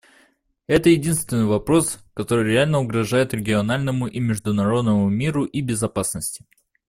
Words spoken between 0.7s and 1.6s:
единственный